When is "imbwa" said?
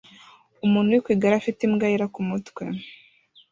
1.67-1.85